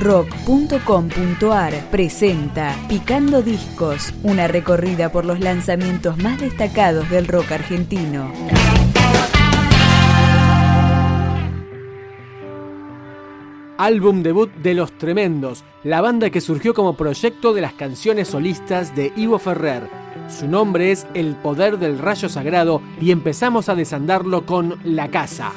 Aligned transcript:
rock.com.ar 0.00 1.74
presenta 1.90 2.74
Picando 2.88 3.42
Discos, 3.42 4.14
una 4.22 4.48
recorrida 4.48 5.12
por 5.12 5.26
los 5.26 5.40
lanzamientos 5.40 6.16
más 6.18 6.40
destacados 6.40 7.08
del 7.10 7.28
rock 7.28 7.52
argentino. 7.52 8.32
Álbum 13.76 14.22
debut 14.22 14.50
de 14.56 14.74
Los 14.74 14.92
Tremendos, 14.98 15.64
la 15.84 16.00
banda 16.00 16.30
que 16.30 16.40
surgió 16.40 16.74
como 16.74 16.96
proyecto 16.96 17.54
de 17.54 17.62
las 17.62 17.74
canciones 17.74 18.28
solistas 18.28 18.94
de 18.94 19.12
Ivo 19.16 19.38
Ferrer. 19.38 19.88
Su 20.28 20.48
nombre 20.48 20.92
es 20.92 21.06
El 21.14 21.34
Poder 21.34 21.78
del 21.78 21.98
Rayo 21.98 22.28
Sagrado 22.28 22.82
y 23.00 23.10
empezamos 23.10 23.68
a 23.68 23.74
desandarlo 23.74 24.44
con 24.46 24.78
La 24.84 25.08
Casa. 25.08 25.52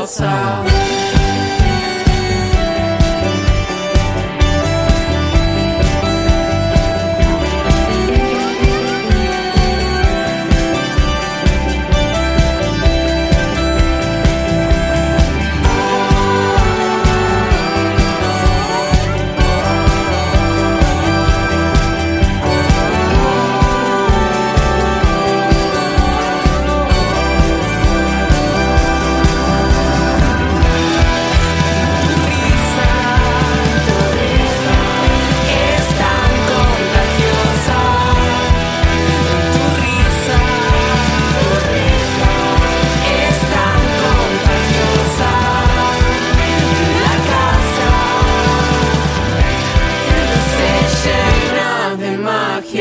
nossa. 0.00 0.87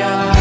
sky. 0.07 0.36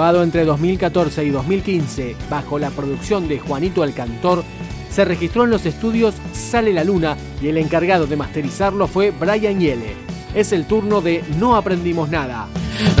Grabado 0.00 0.22
entre 0.22 0.46
2014 0.46 1.24
y 1.26 1.28
2015 1.28 2.16
bajo 2.30 2.58
la 2.58 2.70
producción 2.70 3.28
de 3.28 3.38
Juanito 3.38 3.82
Alcantor, 3.82 4.42
se 4.90 5.04
registró 5.04 5.44
en 5.44 5.50
los 5.50 5.66
estudios 5.66 6.14
Sale 6.32 6.72
la 6.72 6.84
Luna 6.84 7.18
y 7.42 7.48
el 7.48 7.58
encargado 7.58 8.06
de 8.06 8.16
masterizarlo 8.16 8.86
fue 8.86 9.10
Brian 9.10 9.60
Yele. 9.60 9.94
Es 10.34 10.52
el 10.52 10.64
turno 10.64 11.02
de 11.02 11.22
No 11.38 11.54
Aprendimos 11.54 12.08
Nada. 12.08 12.46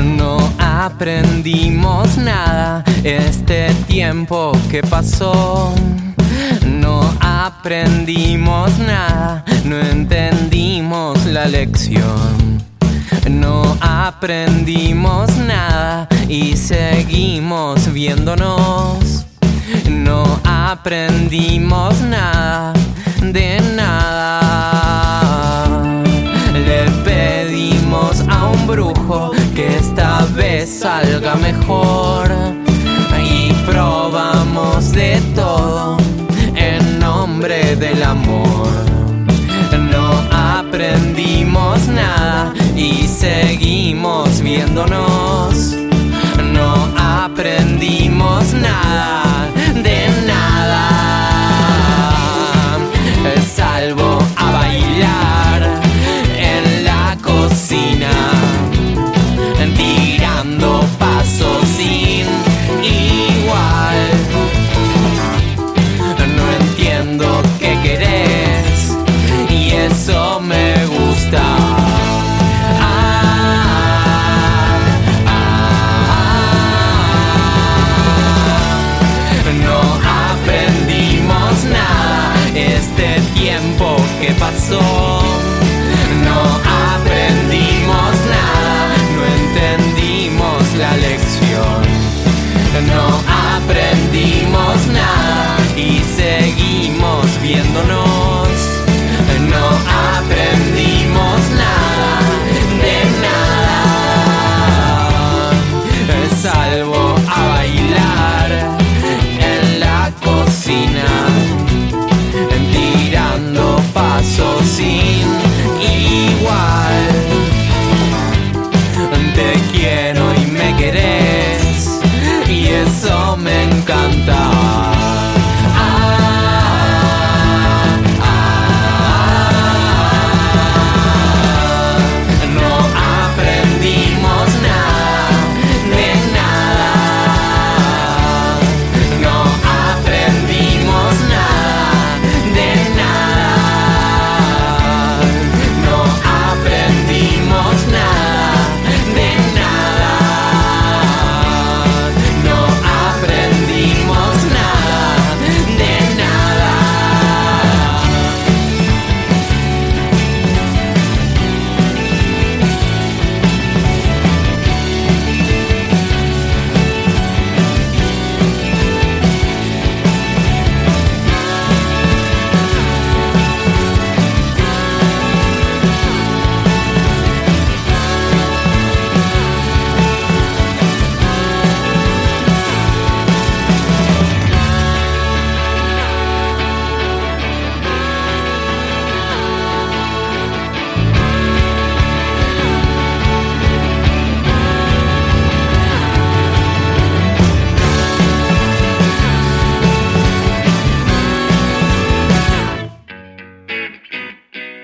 No 0.04 0.36
aprendimos 0.58 2.18
nada 2.18 2.84
este 3.02 3.72
tiempo 3.88 4.52
que 4.70 4.82
pasó. 4.82 5.74
No 6.66 7.00
aprendimos 7.18 8.78
nada, 8.78 9.42
no 9.64 9.80
entendimos 9.80 11.24
la 11.24 11.46
lección. 11.46 12.49
No 13.28 13.76
aprendimos 13.80 15.36
nada 15.36 16.08
y 16.28 16.56
seguimos 16.56 17.92
viéndonos. 17.92 19.26
No 19.88 20.40
aprendimos 20.44 22.00
nada 22.00 22.72
de 23.22 23.60
nada. 23.76 24.40
Le 26.52 26.90
pedimos 27.04 28.20
a 28.28 28.46
un 28.46 28.66
brujo 28.66 29.32
que 29.54 29.76
esta 29.76 30.26
vez 30.34 30.80
salga 30.80 31.34
mejor. 31.36 32.30
Y 33.22 33.52
probamos 33.64 34.92
de 34.92 35.20
todo 35.34 35.96
en 36.54 36.98
nombre 36.98 37.76
del 37.76 38.02
amor. 38.02 38.29
No 44.72 44.84
aprendimos 46.96 48.52
nada 48.54 49.49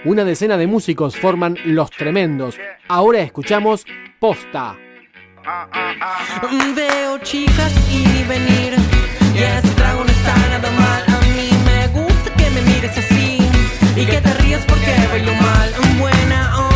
Una 0.06 0.24
decena 0.24 0.56
de 0.56 0.68
músicos 0.68 1.16
forman 1.16 1.56
Los 1.64 1.90
Tremendos. 1.90 2.56
Ahora 2.86 3.22
escuchamos 3.22 3.84
Posta. 4.20 4.76
Veo 6.76 7.18
chicas 7.24 7.72
y 7.90 8.22
venir, 8.28 8.76
y 9.34 9.38
ese 9.38 9.68
trago 9.74 10.04
no 10.04 10.10
está 10.10 10.36
nada 10.48 10.70
mal. 10.70 11.02
A 11.08 11.20
mí 11.26 11.50
me 11.64 11.88
gusta 11.88 12.32
que 12.36 12.48
me 12.50 12.62
mires 12.62 12.96
así 12.96 13.38
y 13.96 14.06
que 14.06 14.20
te 14.20 14.34
rías 14.34 14.64
porque 14.66 14.94
bailo 15.10 15.34
mal. 15.34 15.72
Buena 15.98 16.56
onda. 16.56 16.75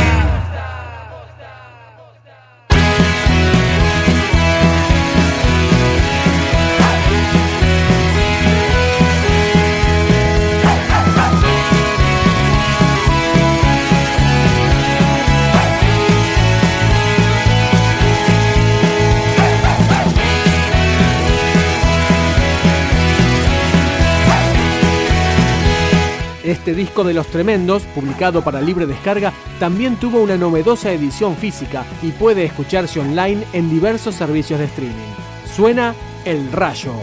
Este 26.43 26.73
disco 26.73 27.03
de 27.03 27.13
Los 27.13 27.27
Tremendos, 27.27 27.83
publicado 27.93 28.43
para 28.43 28.61
libre 28.61 28.87
descarga, 28.87 29.31
también 29.59 29.97
tuvo 29.97 30.21
una 30.21 30.37
novedosa 30.37 30.91
edición 30.91 31.37
física 31.37 31.85
y 32.01 32.11
puede 32.11 32.45
escucharse 32.45 32.99
online 32.99 33.43
en 33.53 33.69
diversos 33.69 34.15
servicios 34.15 34.59
de 34.59 34.65
streaming. 34.65 35.13
Suena 35.55 35.93
El 36.25 36.51
Rayo. 36.51 36.93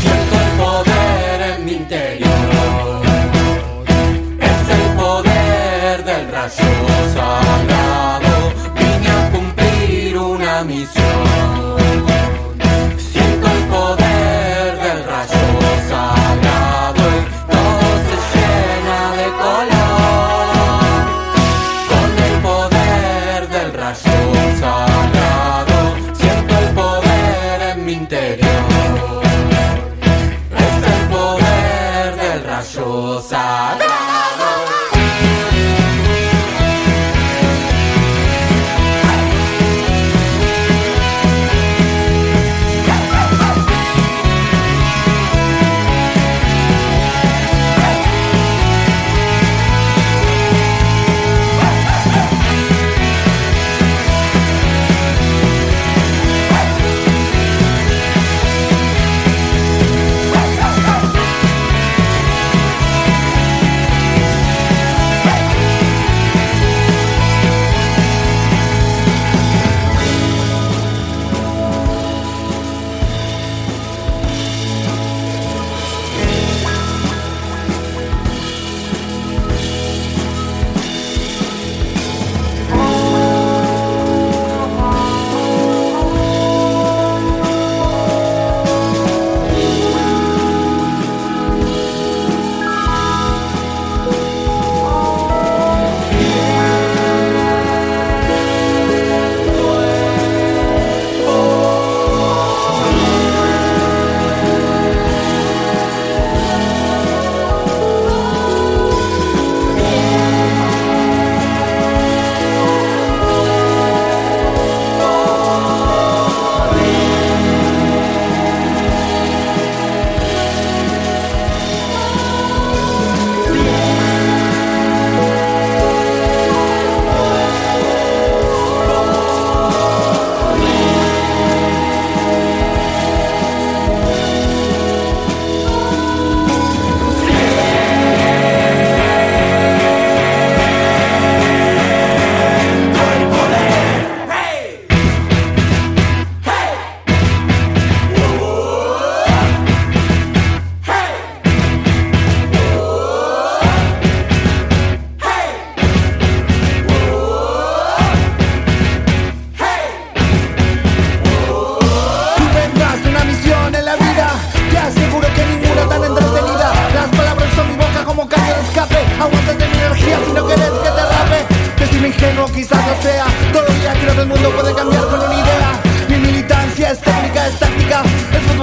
Siento 0.00 0.36
el 0.40 0.58
poder 0.58 1.56
en 1.56 1.64
mi 1.64 1.72
interior. 1.72 2.30
Es 4.38 4.68
el 4.68 4.96
poder 4.96 6.04
del 6.04 6.28
rayo. 6.30 6.93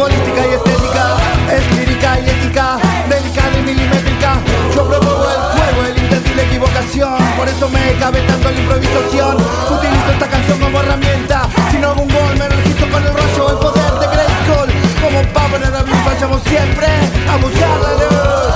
Futbolística 0.02 0.48
y 0.48 0.54
estética, 0.54 1.18
es 1.54 1.78
lírica 1.78 2.20
y 2.20 2.30
ética, 2.30 2.80
delicada 3.08 3.60
y 3.60 3.62
milimétrica. 3.62 4.42
Yo 4.76 4.88
propongo 4.90 5.30
el 5.30 5.42
fuego, 5.54 5.86
el 5.86 5.98
intento 6.04 6.32
y 6.32 6.36
la 6.36 6.44
equivocación, 6.44 7.18
por 7.38 7.48
eso 7.48 7.70
me 7.70 7.94
cabe 8.00 8.22
tanto 8.22 8.50
la 8.50 8.60
improvisación. 8.60 9.36
Utilizo 9.38 10.12
esta 10.12 10.28
canción 10.28 10.60
como 10.60 10.80
herramienta, 10.80 11.48
si 11.70 11.78
no 11.78 11.90
hago 11.90 12.02
un 12.02 12.10
gol 12.10 12.38
me 12.38 12.50
registro 12.50 12.90
con 12.90 13.04
el 13.04 13.14
rollo, 13.14 13.50
el 13.52 13.58
poder 13.58 13.94
de 14.00 14.08
Grayskull. 14.08 14.70
Como 15.02 15.22
Pablo 15.34 15.58
en 15.58 15.64
el 15.64 15.72
vayamos 16.06 16.42
siempre 16.44 16.88
a 17.30 17.38
buscar 17.38 17.80
la 17.82 17.94
luz. 17.94 18.56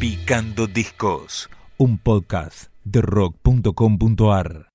Picando 0.00 0.66
Discos, 0.66 1.48
un 1.76 1.98
podcast 1.98 2.70
de 2.84 3.02
rock.com.ar. 3.02 4.69